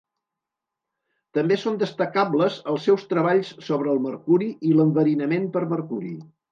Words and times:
També 1.37 1.57
són 1.63 1.77
destacables 1.83 2.57
els 2.73 2.89
seus 2.91 3.07
treballs 3.15 3.55
sobre 3.69 3.95
el 3.95 4.05
mercuri 4.11 4.53
i 4.71 4.77
l'enverinament 4.81 5.51
per 5.59 5.67
mercuri. 5.77 6.17